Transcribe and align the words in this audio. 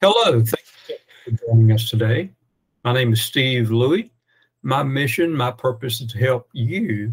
Hello, 0.00 0.40
thank 0.40 0.64
you 0.88 0.96
for 1.24 1.46
joining 1.48 1.72
us 1.72 1.90
today. 1.90 2.30
My 2.84 2.92
name 2.92 3.12
is 3.12 3.20
Steve 3.20 3.66
Lewey. 3.72 4.10
My 4.62 4.84
mission, 4.84 5.34
my 5.34 5.50
purpose 5.50 6.00
is 6.00 6.12
to 6.12 6.18
help 6.18 6.48
you, 6.52 7.10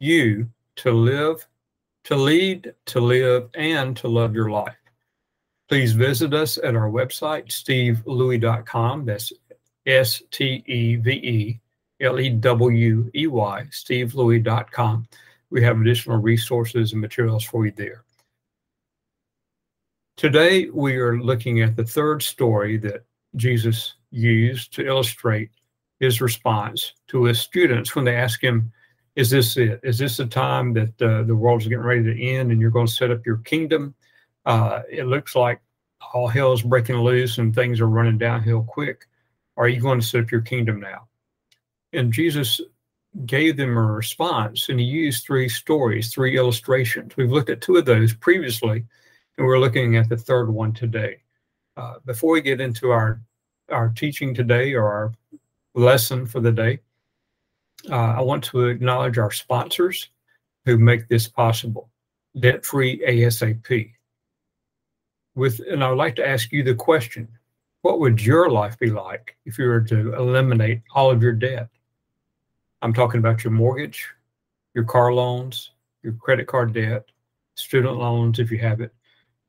you 0.00 0.46
to 0.76 0.92
live, 0.92 1.48
to 2.04 2.14
lead, 2.14 2.74
to 2.84 3.00
live, 3.00 3.48
and 3.54 3.96
to 3.96 4.08
love 4.08 4.34
your 4.34 4.50
life. 4.50 4.76
Please 5.70 5.94
visit 5.94 6.34
us 6.34 6.58
at 6.58 6.76
our 6.76 6.90
website, 6.90 7.46
stevelewey.com. 7.46 9.06
That's 9.06 9.32
S 9.86 10.22
T 10.30 10.62
E 10.66 10.96
V 10.96 11.10
E 11.12 11.60
L 12.02 12.20
E 12.20 12.28
W 12.28 13.10
E 13.14 13.26
Y, 13.26 13.66
stevelewey.com. 13.70 15.08
We 15.48 15.62
have 15.62 15.80
additional 15.80 16.18
resources 16.18 16.92
and 16.92 17.00
materials 17.00 17.44
for 17.44 17.64
you 17.64 17.72
there. 17.74 18.04
Today, 20.16 20.70
we 20.70 20.96
are 20.96 21.20
looking 21.20 21.60
at 21.60 21.76
the 21.76 21.84
third 21.84 22.22
story 22.22 22.78
that 22.78 23.04
Jesus 23.34 23.96
used 24.10 24.72
to 24.72 24.86
illustrate 24.86 25.50
his 26.00 26.22
response 26.22 26.94
to 27.08 27.24
his 27.24 27.38
students 27.38 27.94
when 27.94 28.06
they 28.06 28.16
ask 28.16 28.42
him, 28.42 28.72
Is 29.14 29.28
this 29.28 29.58
it? 29.58 29.78
Is 29.82 29.98
this 29.98 30.16
the 30.16 30.24
time 30.24 30.72
that 30.72 31.02
uh, 31.02 31.24
the 31.24 31.36
world 31.36 31.60
is 31.60 31.68
getting 31.68 31.84
ready 31.84 32.02
to 32.02 32.22
end 32.22 32.50
and 32.50 32.62
you're 32.62 32.70
going 32.70 32.86
to 32.86 32.92
set 32.92 33.10
up 33.10 33.26
your 33.26 33.38
kingdom? 33.38 33.94
Uh, 34.46 34.80
it 34.90 35.04
looks 35.04 35.36
like 35.36 35.60
all 36.14 36.28
hell 36.28 36.54
is 36.54 36.62
breaking 36.62 36.96
loose 36.96 37.36
and 37.36 37.54
things 37.54 37.78
are 37.78 37.88
running 37.88 38.16
downhill 38.16 38.62
quick. 38.62 39.04
Are 39.58 39.68
you 39.68 39.82
going 39.82 40.00
to 40.00 40.06
set 40.06 40.22
up 40.22 40.30
your 40.30 40.40
kingdom 40.40 40.80
now? 40.80 41.08
And 41.92 42.10
Jesus 42.10 42.58
gave 43.26 43.58
them 43.58 43.76
a 43.76 43.82
response 43.82 44.70
and 44.70 44.80
he 44.80 44.86
used 44.86 45.26
three 45.26 45.50
stories, 45.50 46.10
three 46.10 46.38
illustrations. 46.38 47.18
We've 47.18 47.32
looked 47.32 47.50
at 47.50 47.60
two 47.60 47.76
of 47.76 47.84
those 47.84 48.14
previously 48.14 48.86
and 49.38 49.46
we're 49.46 49.58
looking 49.58 49.96
at 49.96 50.08
the 50.08 50.16
third 50.16 50.50
one 50.50 50.72
today. 50.72 51.20
Uh, 51.76 51.94
before 52.04 52.32
we 52.32 52.40
get 52.40 52.60
into 52.60 52.90
our 52.90 53.20
our 53.70 53.88
teaching 53.90 54.32
today 54.32 54.74
or 54.74 54.84
our 54.84 55.12
lesson 55.74 56.24
for 56.24 56.40
the 56.40 56.52
day, 56.52 56.78
uh, 57.90 58.14
I 58.16 58.20
want 58.20 58.44
to 58.44 58.66
acknowledge 58.66 59.18
our 59.18 59.32
sponsors 59.32 60.10
who 60.64 60.78
make 60.78 61.08
this 61.08 61.28
possible. 61.28 61.90
Debt 62.38 62.64
free 62.64 63.02
ASAP. 63.06 63.92
With 65.34 65.60
and 65.70 65.84
I 65.84 65.88
would 65.88 65.98
like 65.98 66.16
to 66.16 66.26
ask 66.26 66.52
you 66.52 66.62
the 66.62 66.74
question: 66.74 67.28
What 67.82 68.00
would 68.00 68.24
your 68.24 68.50
life 68.50 68.78
be 68.78 68.90
like 68.90 69.36
if 69.44 69.58
you 69.58 69.66
were 69.66 69.82
to 69.82 70.14
eliminate 70.14 70.82
all 70.94 71.10
of 71.10 71.22
your 71.22 71.32
debt? 71.32 71.68
I'm 72.82 72.94
talking 72.94 73.18
about 73.18 73.44
your 73.44 73.52
mortgage, 73.52 74.08
your 74.74 74.84
car 74.84 75.12
loans, 75.12 75.72
your 76.02 76.14
credit 76.14 76.46
card 76.46 76.72
debt, 76.72 77.06
student 77.54 77.96
loans 77.96 78.38
if 78.38 78.50
you 78.50 78.58
have 78.58 78.80
it, 78.80 78.94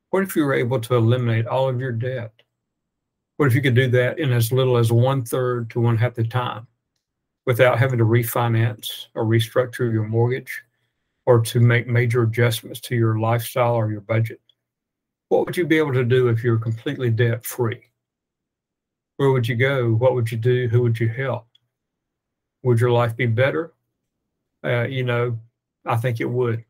what 0.10 0.24
if 0.24 0.36
you 0.36 0.46
were 0.46 0.54
able 0.54 0.80
to 0.80 0.96
eliminate 0.96 1.48
all 1.48 1.68
of 1.68 1.80
your 1.80 1.92
debt? 1.92 2.32
What 3.38 3.48
if 3.48 3.56
you 3.56 3.62
could 3.62 3.76
do 3.76 3.90
that 3.92 4.20
in 4.20 4.32
as 4.32 4.52
little 4.52 4.78
as 4.78 4.92
one 4.92 5.24
third 5.24 5.70
to 5.72 5.80
one 5.80 5.98
half 5.98 6.16
the 6.16 6.24
time 6.24 6.68
without 7.46 7.78
having 7.78 8.00
to 8.00 8.06
refinance 8.06 9.08
or 9.16 9.26
restructure 9.26 9.92
your 9.92 10.08
mortgage 10.08 10.64
or 11.26 11.42
to 11.42 11.60
make 11.60 11.88
major 11.88 12.24
adjustments 12.24 12.80
to 12.82 12.96
your 12.96 13.20
lifestyle 13.20 13.76
or 13.76 13.92
your 13.92 14.02
budget? 14.02 14.42
What 15.30 15.46
would 15.46 15.58
you 15.58 15.66
be 15.66 15.78
able 15.78 15.94
to 15.94 16.06
do 16.06 16.30
if 16.30 16.44
you 16.44 16.52
were 16.52 16.58
completely 16.58 17.12
debt 17.12 17.46
free? 17.46 17.84
Where 19.18 19.32
would 19.32 19.48
you 19.48 19.56
go? 19.56 19.92
What 19.94 20.14
would 20.14 20.32
you 20.32 20.38
do? 20.38 20.68
Who 20.70 20.82
would 20.84 21.00
you 21.00 21.10
help? 21.10 21.48
Would 22.64 22.80
your 22.80 22.92
life 22.92 23.16
be 23.16 23.26
better? 23.26 23.74
Uh, 24.64 24.84
you 24.84 25.04
know, 25.04 25.38
I 25.86 25.98
think 25.98 26.22
it 26.22 26.30
would. 26.30 26.64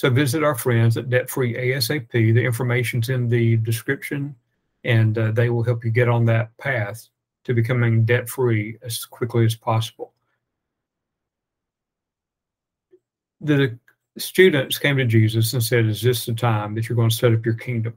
So 0.00 0.08
visit 0.08 0.42
our 0.42 0.54
friends 0.54 0.96
at 0.96 1.10
Debt 1.10 1.28
Free 1.28 1.52
ASAP. 1.52 2.10
The 2.10 2.42
information's 2.42 3.10
in 3.10 3.28
the 3.28 3.58
description, 3.58 4.34
and 4.82 5.18
uh, 5.18 5.30
they 5.32 5.50
will 5.50 5.62
help 5.62 5.84
you 5.84 5.90
get 5.90 6.08
on 6.08 6.24
that 6.24 6.56
path 6.56 7.06
to 7.44 7.52
becoming 7.52 8.06
debt 8.06 8.26
free 8.26 8.78
as 8.80 9.04
quickly 9.04 9.44
as 9.44 9.54
possible. 9.54 10.14
The 13.42 13.78
students 14.16 14.78
came 14.78 14.96
to 14.96 15.04
Jesus 15.04 15.52
and 15.52 15.62
said, 15.62 15.84
Is 15.84 16.00
this 16.00 16.24
the 16.24 16.32
time 16.32 16.74
that 16.76 16.88
you're 16.88 16.96
going 16.96 17.10
to 17.10 17.14
set 17.14 17.34
up 17.34 17.44
your 17.44 17.56
kingdom? 17.56 17.92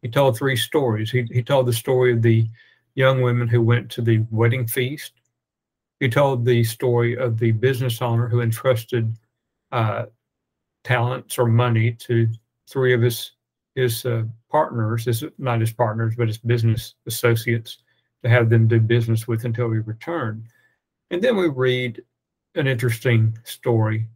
He 0.00 0.08
told 0.08 0.38
three 0.38 0.56
stories. 0.56 1.10
He, 1.10 1.24
he 1.30 1.42
told 1.42 1.66
the 1.66 1.72
story 1.74 2.14
of 2.14 2.22
the 2.22 2.48
young 2.94 3.20
women 3.20 3.46
who 3.46 3.60
went 3.60 3.90
to 3.90 4.00
the 4.00 4.24
wedding 4.30 4.66
feast. 4.66 5.12
He 6.00 6.08
told 6.08 6.46
the 6.46 6.64
story 6.64 7.14
of 7.14 7.38
the 7.38 7.50
business 7.50 8.00
owner 8.00 8.26
who 8.26 8.40
entrusted 8.40 9.12
uh, 9.70 10.06
talents 10.84 11.38
or 11.38 11.46
money 11.46 11.92
to 11.92 12.28
three 12.68 12.94
of 12.94 13.02
his 13.02 13.32
his 13.74 14.04
uh, 14.04 14.24
partners, 14.50 15.04
his 15.04 15.24
not 15.38 15.60
his 15.60 15.72
partners, 15.72 16.14
but 16.16 16.26
his 16.26 16.38
business 16.38 16.94
associates, 17.06 17.78
to 18.24 18.28
have 18.28 18.50
them 18.50 18.66
do 18.66 18.80
business 18.80 19.28
with 19.28 19.44
until 19.44 19.68
we 19.68 19.78
return. 19.78 20.44
And 21.10 21.22
then 21.22 21.36
we 21.36 21.48
read 21.48 22.02
an 22.56 22.66
interesting 22.66 23.38
story 23.44 24.08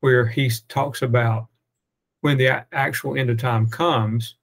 where 0.00 0.26
he 0.26 0.50
talks 0.68 1.02
about 1.02 1.46
when 2.22 2.36
the 2.36 2.66
actual 2.72 3.16
end 3.16 3.30
of 3.30 3.38
time 3.38 3.68
comes 3.68 4.36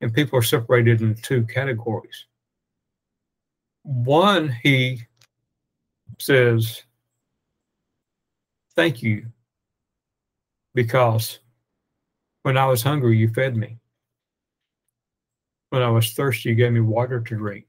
and 0.00 0.12
people 0.12 0.38
are 0.38 0.42
separated 0.42 1.00
into 1.00 1.22
two 1.22 1.44
categories. 1.46 2.26
One, 3.84 4.48
he 4.62 5.02
says, 6.18 6.82
Thank 8.74 9.02
you 9.02 9.26
because 10.74 11.38
when 12.42 12.56
I 12.56 12.66
was 12.66 12.82
hungry, 12.82 13.16
you 13.16 13.28
fed 13.28 13.56
me. 13.56 13.78
When 15.70 15.82
I 15.82 15.90
was 15.90 16.12
thirsty, 16.12 16.50
you 16.50 16.54
gave 16.54 16.72
me 16.72 16.80
water 16.80 17.20
to 17.20 17.36
drink. 17.36 17.66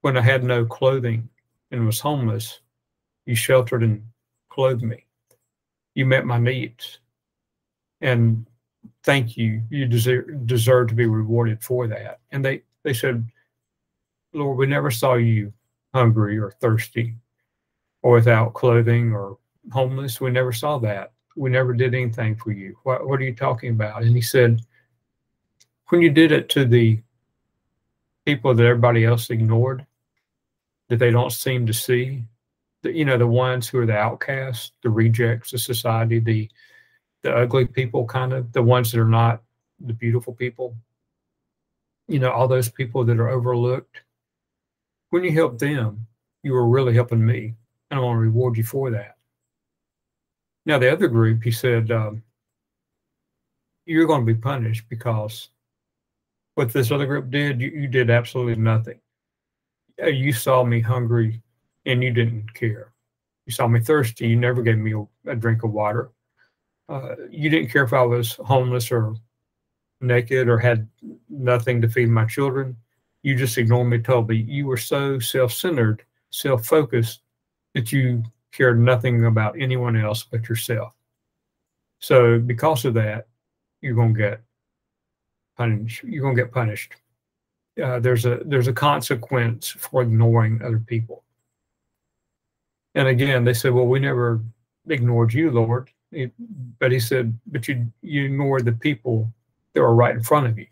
When 0.00 0.16
I 0.16 0.22
had 0.22 0.44
no 0.44 0.64
clothing 0.64 1.28
and 1.70 1.84
was 1.84 2.00
homeless, 2.00 2.60
you 3.26 3.34
sheltered 3.34 3.82
and 3.82 4.02
clothed 4.48 4.82
me. 4.82 5.04
You 5.94 6.06
met 6.06 6.24
my 6.24 6.38
needs. 6.38 7.00
And 8.00 8.46
thank 9.04 9.36
you. 9.36 9.62
You 9.70 9.86
deserve, 9.86 10.46
deserve 10.46 10.88
to 10.88 10.94
be 10.94 11.06
rewarded 11.06 11.62
for 11.62 11.86
that. 11.88 12.20
And 12.30 12.44
they, 12.44 12.62
they 12.84 12.94
said, 12.94 13.28
Lord, 14.32 14.58
we 14.58 14.66
never 14.66 14.90
saw 14.90 15.14
you 15.14 15.52
hungry 15.94 16.38
or 16.38 16.52
thirsty 16.52 17.14
or 18.02 18.12
without 18.12 18.54
clothing 18.54 19.12
or 19.12 19.38
homeless. 19.72 20.20
We 20.20 20.30
never 20.30 20.52
saw 20.52 20.78
that 20.78 21.12
we 21.38 21.50
never 21.50 21.72
did 21.72 21.94
anything 21.94 22.36
for 22.36 22.50
you. 22.50 22.76
What, 22.82 23.06
what 23.06 23.20
are 23.20 23.24
you 23.24 23.34
talking 23.34 23.70
about? 23.70 24.02
And 24.02 24.14
he 24.14 24.20
said, 24.20 24.60
when 25.88 26.02
you 26.02 26.10
did 26.10 26.32
it 26.32 26.48
to 26.50 26.64
the 26.64 27.00
people 28.26 28.54
that 28.54 28.64
everybody 28.64 29.04
else 29.04 29.30
ignored, 29.30 29.86
that 30.88 30.98
they 30.98 31.10
don't 31.10 31.32
seem 31.32 31.66
to 31.66 31.72
see, 31.72 32.24
the, 32.82 32.92
you 32.92 33.04
know, 33.04 33.18
the 33.18 33.26
ones 33.26 33.68
who 33.68 33.78
are 33.78 33.86
the 33.86 33.96
outcasts, 33.96 34.72
the 34.82 34.90
rejects 34.90 35.52
of 35.52 35.60
society, 35.60 36.18
the 36.18 36.48
the 37.22 37.34
ugly 37.34 37.66
people, 37.66 38.06
kind 38.06 38.32
of 38.32 38.52
the 38.52 38.62
ones 38.62 38.92
that 38.92 39.00
are 39.00 39.04
not 39.04 39.42
the 39.80 39.92
beautiful 39.92 40.32
people, 40.32 40.76
you 42.06 42.20
know, 42.20 42.30
all 42.30 42.46
those 42.46 42.68
people 42.68 43.04
that 43.04 43.18
are 43.18 43.28
overlooked. 43.28 44.02
When 45.10 45.24
you 45.24 45.32
help 45.32 45.58
them, 45.58 46.06
you 46.44 46.54
are 46.54 46.68
really 46.68 46.94
helping 46.94 47.24
me, 47.24 47.54
and 47.90 47.98
I 47.98 48.02
want 48.02 48.16
to 48.16 48.20
reward 48.20 48.56
you 48.56 48.62
for 48.62 48.90
that. 48.92 49.17
Now, 50.68 50.78
the 50.78 50.92
other 50.92 51.08
group, 51.08 51.42
he 51.42 51.50
said, 51.50 51.90
um, 51.90 52.22
you're 53.86 54.06
going 54.06 54.20
to 54.26 54.34
be 54.34 54.38
punished 54.38 54.86
because 54.90 55.48
what 56.56 56.70
this 56.70 56.90
other 56.90 57.06
group 57.06 57.30
did, 57.30 57.58
you, 57.58 57.70
you 57.70 57.88
did 57.88 58.10
absolutely 58.10 58.56
nothing. 58.56 59.00
You 59.96 60.30
saw 60.34 60.62
me 60.64 60.80
hungry 60.80 61.40
and 61.86 62.04
you 62.04 62.10
didn't 62.10 62.52
care. 62.52 62.92
You 63.46 63.52
saw 63.52 63.66
me 63.66 63.80
thirsty. 63.80 64.28
You 64.28 64.36
never 64.36 64.60
gave 64.60 64.76
me 64.76 64.92
a, 64.92 65.30
a 65.30 65.34
drink 65.34 65.64
of 65.64 65.72
water. 65.72 66.10
Uh, 66.86 67.14
you 67.30 67.48
didn't 67.48 67.70
care 67.70 67.84
if 67.84 67.94
I 67.94 68.02
was 68.02 68.34
homeless 68.34 68.92
or 68.92 69.14
naked 70.02 70.48
or 70.48 70.58
had 70.58 70.86
nothing 71.30 71.80
to 71.80 71.88
feed 71.88 72.10
my 72.10 72.26
children. 72.26 72.76
You 73.22 73.36
just 73.36 73.56
ignored 73.56 73.88
me 73.88 74.00
totally. 74.00 74.42
You 74.42 74.66
were 74.66 74.76
so 74.76 75.18
self 75.18 75.50
centered, 75.50 76.02
self 76.28 76.66
focused 76.66 77.22
that 77.74 77.90
you 77.90 78.22
cared 78.52 78.80
nothing 78.80 79.24
about 79.24 79.60
anyone 79.60 79.96
else 79.96 80.22
but 80.22 80.48
yourself. 80.48 80.92
So 82.00 82.38
because 82.38 82.84
of 82.84 82.94
that, 82.94 83.26
you're 83.80 83.94
gonna 83.94 84.12
get 84.12 84.40
punished. 85.56 86.04
You're 86.04 86.22
gonna 86.22 86.36
get 86.36 86.52
punished. 86.52 86.94
Uh, 87.82 88.00
there's 88.00 88.24
a 88.24 88.40
there's 88.44 88.68
a 88.68 88.72
consequence 88.72 89.68
for 89.68 90.02
ignoring 90.02 90.62
other 90.62 90.78
people. 90.80 91.24
And 92.94 93.08
again, 93.08 93.44
they 93.44 93.54
said, 93.54 93.72
"Well, 93.72 93.86
we 93.86 94.00
never 94.00 94.42
ignored 94.88 95.32
you, 95.32 95.50
Lord." 95.50 95.90
It, 96.10 96.32
but 96.78 96.90
he 96.90 97.00
said, 97.00 97.38
"But 97.46 97.68
you 97.68 97.92
you 98.02 98.24
ignored 98.24 98.64
the 98.64 98.72
people 98.72 99.32
that 99.74 99.82
were 99.82 99.94
right 99.94 100.14
in 100.14 100.22
front 100.22 100.46
of 100.46 100.58
you. 100.58 100.66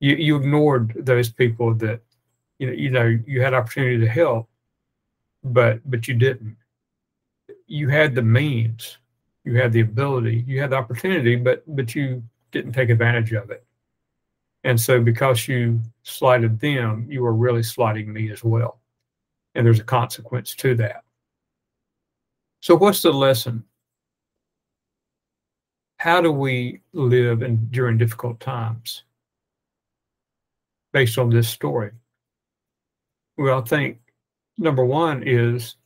You 0.00 0.16
you 0.16 0.36
ignored 0.36 0.94
those 0.96 1.30
people 1.30 1.74
that 1.74 2.00
you 2.58 2.66
know 2.66 2.72
you 2.72 2.90
know 2.90 3.18
you 3.26 3.42
had 3.42 3.54
opportunity 3.54 3.98
to 3.98 4.08
help, 4.08 4.48
but 5.44 5.80
but 5.88 6.08
you 6.08 6.14
didn't 6.14 6.56
you 7.66 7.88
had 7.88 8.14
the 8.14 8.22
means, 8.22 8.98
you 9.44 9.56
had 9.56 9.72
the 9.72 9.80
ability, 9.80 10.44
you 10.46 10.60
had 10.60 10.70
the 10.70 10.76
opportunity, 10.76 11.36
but 11.36 11.62
but 11.66 11.94
you 11.94 12.22
didn't 12.50 12.72
take 12.72 12.90
advantage 12.90 13.32
of 13.32 13.50
it. 13.50 13.64
And 14.64 14.80
so, 14.80 15.00
because 15.00 15.46
you 15.46 15.80
slighted 16.02 16.58
them, 16.58 17.06
you 17.10 17.22
were 17.22 17.34
really 17.34 17.62
slighting 17.62 18.12
me 18.12 18.30
as 18.30 18.42
well. 18.42 18.80
And 19.54 19.66
there's 19.66 19.80
a 19.80 19.84
consequence 19.84 20.54
to 20.56 20.74
that. 20.76 21.04
So, 22.60 22.74
what's 22.74 23.02
the 23.02 23.12
lesson? 23.12 23.64
How 25.98 26.20
do 26.20 26.32
we 26.32 26.80
live 26.92 27.42
in, 27.42 27.66
during 27.70 27.98
difficult 27.98 28.40
times 28.40 29.04
based 30.92 31.18
on 31.18 31.28
this 31.28 31.48
story? 31.48 31.92
Well, 33.36 33.58
I 33.58 33.62
think 33.62 33.98
number 34.56 34.84
one 34.84 35.22
is 35.26 35.76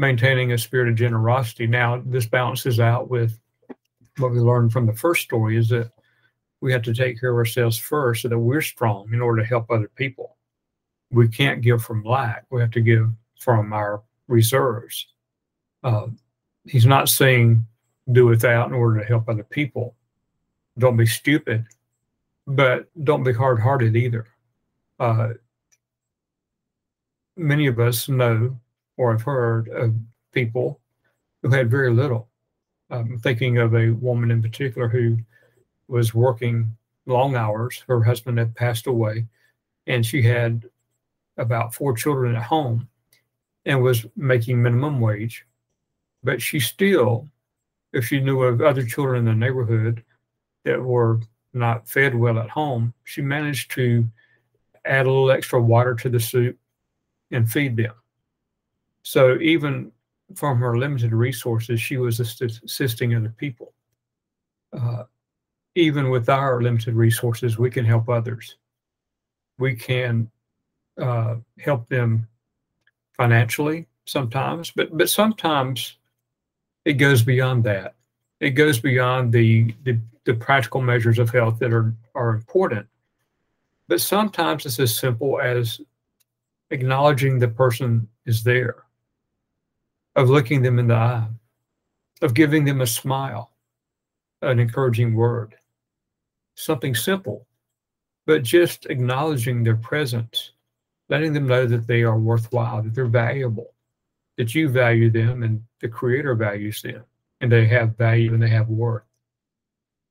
maintaining 0.00 0.52
a 0.52 0.58
spirit 0.58 0.88
of 0.88 0.96
generosity. 0.96 1.66
Now, 1.66 2.02
this 2.04 2.26
balances 2.26 2.80
out 2.80 3.10
with 3.10 3.38
what 4.16 4.32
we 4.32 4.40
learned 4.40 4.72
from 4.72 4.86
the 4.86 4.94
first 4.94 5.22
story 5.22 5.56
is 5.56 5.68
that 5.68 5.92
we 6.60 6.72
have 6.72 6.82
to 6.82 6.94
take 6.94 7.20
care 7.20 7.30
of 7.30 7.36
ourselves 7.36 7.78
first 7.78 8.22
so 8.22 8.28
that 8.28 8.38
we're 8.38 8.62
strong 8.62 9.12
in 9.12 9.20
order 9.20 9.42
to 9.42 9.48
help 9.48 9.70
other 9.70 9.90
people. 9.94 10.36
We 11.10 11.28
can't 11.28 11.62
give 11.62 11.82
from 11.82 12.04
lack. 12.04 12.46
We 12.50 12.60
have 12.60 12.70
to 12.72 12.80
give 12.80 13.08
from 13.38 13.72
our 13.72 14.02
reserves. 14.28 15.06
Uh, 15.82 16.08
he's 16.64 16.86
not 16.86 17.08
saying 17.08 17.66
do 18.12 18.26
without 18.26 18.68
in 18.68 18.74
order 18.74 19.00
to 19.00 19.06
help 19.06 19.28
other 19.28 19.44
people. 19.44 19.94
Don't 20.78 20.96
be 20.96 21.06
stupid, 21.06 21.66
but 22.46 22.88
don't 23.04 23.22
be 23.22 23.32
hard 23.32 23.60
hearted 23.60 23.96
either. 23.96 24.26
Uh, 24.98 25.30
many 27.36 27.66
of 27.66 27.78
us 27.78 28.08
know 28.08 28.58
or 29.00 29.14
I've 29.14 29.22
heard 29.22 29.70
of 29.70 29.94
people 30.30 30.78
who 31.42 31.48
had 31.48 31.70
very 31.70 31.90
little. 31.90 32.28
I'm 32.90 33.18
thinking 33.18 33.56
of 33.56 33.74
a 33.74 33.92
woman 33.92 34.30
in 34.30 34.42
particular 34.42 34.88
who 34.88 35.16
was 35.88 36.12
working 36.12 36.76
long 37.06 37.34
hours. 37.34 37.82
Her 37.88 38.02
husband 38.02 38.36
had 38.36 38.54
passed 38.54 38.86
away, 38.86 39.24
and 39.86 40.04
she 40.04 40.20
had 40.20 40.68
about 41.38 41.74
four 41.74 41.94
children 41.94 42.36
at 42.36 42.42
home 42.42 42.86
and 43.64 43.82
was 43.82 44.04
making 44.16 44.62
minimum 44.62 45.00
wage. 45.00 45.46
But 46.22 46.42
she 46.42 46.60
still, 46.60 47.26
if 47.94 48.04
she 48.04 48.20
knew 48.20 48.42
of 48.42 48.60
other 48.60 48.84
children 48.84 49.20
in 49.20 49.24
the 49.24 49.46
neighborhood 49.46 50.04
that 50.66 50.78
were 50.78 51.20
not 51.54 51.88
fed 51.88 52.14
well 52.14 52.38
at 52.38 52.50
home, 52.50 52.92
she 53.04 53.22
managed 53.22 53.70
to 53.70 54.06
add 54.84 55.06
a 55.06 55.10
little 55.10 55.30
extra 55.30 55.58
water 55.58 55.94
to 55.94 56.10
the 56.10 56.20
soup 56.20 56.58
and 57.30 57.50
feed 57.50 57.78
them. 57.78 57.94
So 59.02 59.38
even 59.40 59.92
from 60.34 60.58
her 60.58 60.78
limited 60.78 61.12
resources, 61.12 61.80
she 61.80 61.96
was 61.96 62.20
assisting 62.20 63.14
other 63.14 63.34
people. 63.36 63.72
Uh, 64.72 65.04
even 65.74 66.10
with 66.10 66.28
our 66.28 66.60
limited 66.62 66.94
resources, 66.94 67.58
we 67.58 67.70
can 67.70 67.84
help 67.84 68.08
others. 68.08 68.56
We 69.58 69.74
can 69.74 70.30
uh, 71.00 71.36
help 71.58 71.88
them 71.88 72.26
financially 73.16 73.86
sometimes, 74.06 74.70
but 74.70 74.96
but 74.96 75.08
sometimes 75.08 75.96
it 76.84 76.94
goes 76.94 77.22
beyond 77.22 77.64
that. 77.64 77.94
It 78.40 78.50
goes 78.50 78.80
beyond 78.80 79.32
the, 79.32 79.74
the 79.84 79.98
the 80.24 80.34
practical 80.34 80.80
measures 80.80 81.18
of 81.18 81.30
health 81.30 81.58
that 81.58 81.72
are 81.72 81.94
are 82.14 82.30
important. 82.30 82.86
But 83.88 84.00
sometimes 84.00 84.66
it's 84.66 84.78
as 84.78 84.96
simple 84.96 85.40
as 85.40 85.80
acknowledging 86.70 87.38
the 87.38 87.48
person 87.48 88.08
is 88.26 88.42
there, 88.42 88.84
of 90.16 90.28
looking 90.28 90.62
them 90.62 90.78
in 90.78 90.88
the 90.88 90.94
eye, 90.94 91.26
of 92.22 92.34
giving 92.34 92.64
them 92.64 92.80
a 92.80 92.86
smile, 92.86 93.52
an 94.42 94.58
encouraging 94.58 95.14
word, 95.14 95.54
something 96.54 96.94
simple, 96.94 97.46
but 98.26 98.42
just 98.42 98.86
acknowledging 98.86 99.62
their 99.62 99.76
presence, 99.76 100.52
letting 101.08 101.32
them 101.32 101.46
know 101.46 101.66
that 101.66 101.86
they 101.86 102.02
are 102.02 102.18
worthwhile, 102.18 102.82
that 102.82 102.94
they're 102.94 103.06
valuable, 103.06 103.72
that 104.36 104.54
you 104.54 104.68
value 104.68 105.10
them 105.10 105.42
and 105.42 105.62
the 105.80 105.88
Creator 105.88 106.34
values 106.34 106.82
them, 106.82 107.02
and 107.40 107.50
they 107.50 107.66
have 107.66 107.96
value 107.96 108.34
and 108.34 108.42
they 108.42 108.48
have 108.48 108.68
worth. 108.68 109.02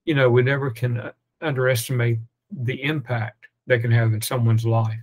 You 0.06 0.16
know, 0.16 0.30
we 0.30 0.42
never 0.42 0.72
can 0.72 1.12
underestimate 1.42 2.20
the 2.52 2.82
impact 2.84 3.48
they 3.68 3.80
can 3.80 3.92
have 3.92 4.14
in 4.14 4.22
someone's 4.22 4.66
life 4.66 5.00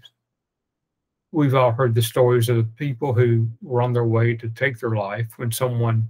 we've 1.32 1.54
all 1.54 1.72
heard 1.72 1.94
the 1.94 2.02
stories 2.02 2.48
of 2.48 2.74
people 2.76 3.12
who 3.12 3.48
were 3.62 3.82
on 3.82 3.92
their 3.92 4.06
way 4.06 4.34
to 4.36 4.48
take 4.48 4.78
their 4.78 4.96
life 4.96 5.28
when 5.36 5.50
someone 5.50 6.08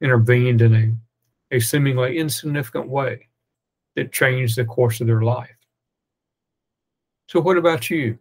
intervened 0.00 0.62
in 0.62 0.74
a, 0.74 1.56
a 1.56 1.60
seemingly 1.60 2.18
insignificant 2.18 2.88
way 2.88 3.28
that 3.96 4.12
changed 4.12 4.56
the 4.56 4.64
course 4.64 5.00
of 5.00 5.06
their 5.06 5.22
life. 5.22 5.56
So, 7.28 7.40
what 7.40 7.56
about 7.56 7.90
you? 7.90 8.18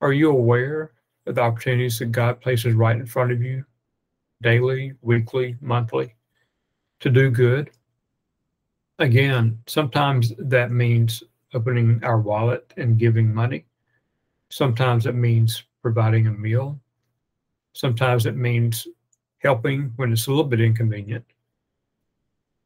Are 0.00 0.12
you 0.12 0.30
aware 0.30 0.92
of 1.26 1.34
the 1.34 1.40
opportunities 1.40 1.98
that 1.98 2.12
God 2.12 2.40
places 2.40 2.74
right 2.74 2.96
in 2.96 3.06
front 3.06 3.32
of 3.32 3.42
you 3.42 3.64
daily, 4.42 4.92
weekly, 5.02 5.56
monthly 5.60 6.14
to 7.00 7.10
do 7.10 7.30
good? 7.30 7.70
Again, 8.98 9.58
sometimes 9.66 10.32
that 10.38 10.70
means 10.70 11.22
opening 11.54 12.00
our 12.02 12.18
wallet 12.18 12.72
and 12.76 12.98
giving 12.98 13.32
money. 13.32 13.64
Sometimes 14.50 15.06
it 15.06 15.14
means 15.14 15.64
providing 15.82 16.26
a 16.26 16.32
meal. 16.32 16.78
Sometimes 17.72 18.26
it 18.26 18.36
means 18.36 18.86
helping 19.38 19.92
when 19.96 20.12
it's 20.12 20.26
a 20.26 20.30
little 20.30 20.44
bit 20.44 20.60
inconvenient. 20.60 21.24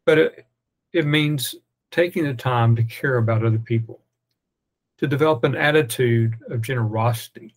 But 0.04 0.18
it, 0.18 0.46
it 0.92 1.06
means 1.06 1.54
taking 1.90 2.24
the 2.24 2.34
time 2.34 2.74
to 2.76 2.82
care 2.84 3.18
about 3.18 3.44
other 3.44 3.58
people, 3.58 4.00
to 4.98 5.06
develop 5.06 5.44
an 5.44 5.54
attitude 5.54 6.34
of 6.48 6.62
generosity, 6.62 7.54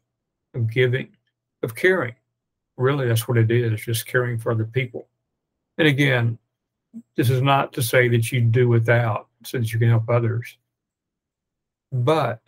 of 0.53 0.69
giving, 0.69 1.09
of 1.63 1.75
caring. 1.75 2.15
Really, 2.77 3.07
that's 3.07 3.27
what 3.27 3.37
it 3.37 3.49
is, 3.49 3.81
just 3.81 4.05
caring 4.05 4.37
for 4.37 4.51
other 4.51 4.65
people. 4.65 5.07
And 5.77 5.87
again, 5.87 6.37
this 7.15 7.29
is 7.29 7.41
not 7.41 7.73
to 7.73 7.81
say 7.81 8.07
that 8.09 8.31
you 8.31 8.41
do 8.41 8.67
without 8.67 9.27
so 9.43 9.57
that 9.59 9.71
you 9.71 9.79
can 9.79 9.89
help 9.89 10.09
others. 10.09 10.57
But 11.91 12.41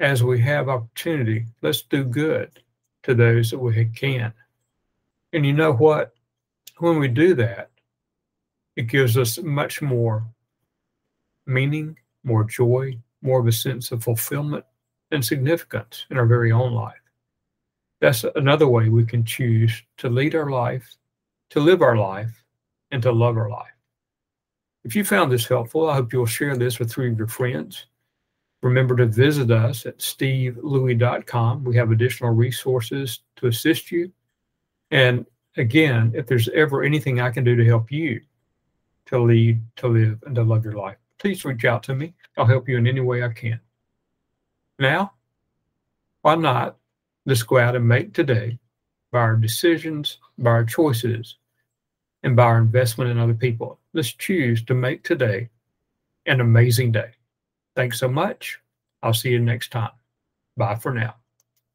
as 0.00 0.22
we 0.22 0.40
have 0.40 0.68
opportunity, 0.68 1.46
let's 1.62 1.82
do 1.82 2.04
good 2.04 2.50
to 3.02 3.14
those 3.14 3.50
that 3.50 3.58
we 3.58 3.84
can. 3.86 4.32
And 5.32 5.44
you 5.44 5.52
know 5.52 5.72
what? 5.72 6.14
When 6.78 6.98
we 6.98 7.08
do 7.08 7.34
that, 7.34 7.70
it 8.76 8.82
gives 8.82 9.18
us 9.18 9.38
much 9.38 9.82
more 9.82 10.24
meaning, 11.46 11.98
more 12.22 12.44
joy, 12.44 12.96
more 13.22 13.40
of 13.40 13.46
a 13.46 13.52
sense 13.52 13.90
of 13.90 14.04
fulfillment 14.04 14.64
and 15.10 15.24
significance 15.24 16.06
in 16.10 16.18
our 16.18 16.26
very 16.26 16.52
own 16.52 16.72
life. 16.72 16.94
That's 18.00 18.24
another 18.36 18.68
way 18.68 18.88
we 18.88 19.04
can 19.04 19.24
choose 19.24 19.82
to 19.96 20.08
lead 20.08 20.34
our 20.34 20.50
life, 20.50 20.94
to 21.50 21.60
live 21.60 21.82
our 21.82 21.96
life, 21.96 22.44
and 22.92 23.02
to 23.02 23.10
love 23.10 23.36
our 23.36 23.50
life. 23.50 23.66
If 24.84 24.94
you 24.94 25.04
found 25.04 25.32
this 25.32 25.46
helpful, 25.46 25.90
I 25.90 25.94
hope 25.94 26.12
you'll 26.12 26.26
share 26.26 26.56
this 26.56 26.78
with 26.78 26.90
three 26.90 27.10
of 27.10 27.18
your 27.18 27.26
friends. 27.26 27.86
Remember 28.62 28.96
to 28.96 29.06
visit 29.06 29.50
us 29.50 29.86
at 29.86 29.98
stevelewey.com. 29.98 31.64
We 31.64 31.76
have 31.76 31.90
additional 31.92 32.30
resources 32.30 33.20
to 33.36 33.46
assist 33.46 33.92
you. 33.92 34.10
And 34.90 35.26
again, 35.56 36.12
if 36.14 36.26
there's 36.26 36.48
ever 36.48 36.82
anything 36.82 37.20
I 37.20 37.30
can 37.30 37.44
do 37.44 37.54
to 37.54 37.64
help 37.64 37.92
you 37.92 38.20
to 39.06 39.18
lead, 39.18 39.62
to 39.76 39.88
live, 39.88 40.22
and 40.26 40.34
to 40.34 40.42
love 40.42 40.64
your 40.64 40.74
life, 40.74 40.96
please 41.18 41.44
reach 41.44 41.64
out 41.64 41.82
to 41.84 41.94
me. 41.94 42.14
I'll 42.36 42.46
help 42.46 42.68
you 42.68 42.78
in 42.78 42.86
any 42.86 43.00
way 43.00 43.22
I 43.22 43.28
can. 43.28 43.60
Now, 44.78 45.12
why 46.22 46.34
not? 46.34 46.76
Let's 47.26 47.42
go 47.42 47.58
out 47.58 47.76
and 47.76 47.86
make 47.86 48.12
today, 48.12 48.58
by 49.12 49.20
our 49.20 49.36
decisions, 49.36 50.18
by 50.38 50.50
our 50.50 50.64
choices, 50.64 51.36
and 52.22 52.34
by 52.34 52.44
our 52.44 52.58
investment 52.58 53.10
in 53.10 53.18
other 53.18 53.34
people. 53.34 53.78
Let's 53.92 54.12
choose 54.12 54.64
to 54.64 54.74
make 54.74 55.04
today 55.04 55.48
an 56.26 56.40
amazing 56.40 56.92
day. 56.92 57.10
Thanks 57.78 58.00
so 58.00 58.08
much. 58.08 58.58
I'll 59.04 59.14
see 59.14 59.30
you 59.30 59.38
next 59.38 59.70
time. 59.70 59.92
Bye 60.56 60.74
for 60.74 60.92
now. 60.92 61.14